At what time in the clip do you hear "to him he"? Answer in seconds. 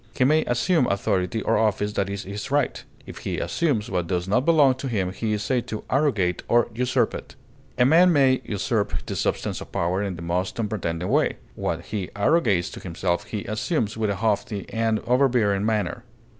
4.81-5.33